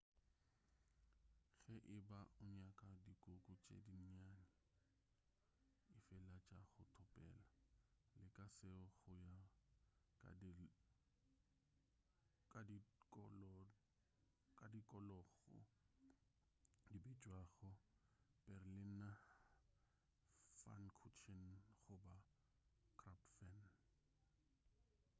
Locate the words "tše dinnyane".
3.63-4.43